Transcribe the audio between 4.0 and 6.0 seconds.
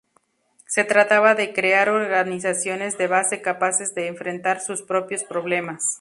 enfrentar sus propios problemas.